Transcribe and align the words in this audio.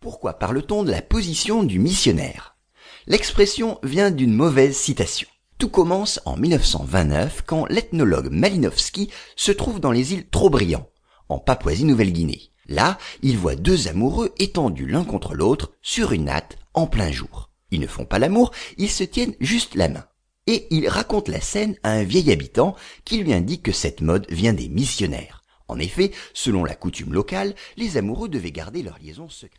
Pourquoi 0.00 0.38
parle-t-on 0.38 0.82
de 0.82 0.90
la 0.90 1.02
position 1.02 1.62
du 1.62 1.78
missionnaire? 1.78 2.56
L'expression 3.06 3.78
vient 3.82 4.10
d'une 4.10 4.32
mauvaise 4.32 4.74
citation. 4.74 5.28
Tout 5.58 5.68
commence 5.68 6.22
en 6.24 6.38
1929 6.38 7.42
quand 7.44 7.66
l'ethnologue 7.66 8.30
Malinowski 8.30 9.10
se 9.36 9.52
trouve 9.52 9.78
dans 9.78 9.92
les 9.92 10.14
îles 10.14 10.26
Trobriand, 10.26 10.88
en 11.28 11.38
Papouasie-Nouvelle-Guinée. 11.38 12.50
Là, 12.66 12.96
il 13.20 13.36
voit 13.36 13.56
deux 13.56 13.88
amoureux 13.88 14.32
étendus 14.38 14.86
l'un 14.86 15.04
contre 15.04 15.34
l'autre 15.34 15.72
sur 15.82 16.12
une 16.12 16.24
natte 16.24 16.56
en 16.72 16.86
plein 16.86 17.12
jour. 17.12 17.50
Ils 17.70 17.80
ne 17.80 17.86
font 17.86 18.06
pas 18.06 18.18
l'amour, 18.18 18.52
ils 18.78 18.88
se 18.88 19.04
tiennent 19.04 19.34
juste 19.38 19.74
la 19.74 19.90
main. 19.90 20.06
Et 20.46 20.66
il 20.70 20.88
raconte 20.88 21.28
la 21.28 21.42
scène 21.42 21.76
à 21.82 21.90
un 21.90 22.04
vieil 22.04 22.32
habitant 22.32 22.74
qui 23.04 23.18
lui 23.18 23.34
indique 23.34 23.64
que 23.64 23.72
cette 23.72 24.00
mode 24.00 24.24
vient 24.30 24.54
des 24.54 24.70
missionnaires. 24.70 25.44
En 25.68 25.78
effet, 25.78 26.10
selon 26.32 26.64
la 26.64 26.74
coutume 26.74 27.12
locale, 27.12 27.54
les 27.76 27.98
amoureux 27.98 28.30
devaient 28.30 28.50
garder 28.50 28.82
leur 28.82 28.98
liaison 28.98 29.28
secrète. 29.28 29.58